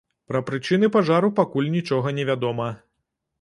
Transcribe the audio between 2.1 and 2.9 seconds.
невядома.